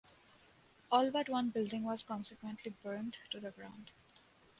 [0.91, 3.91] All but one building was consequently burned to the ground.